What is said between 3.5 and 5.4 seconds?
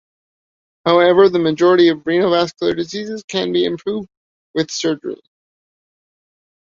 be improved with surgery.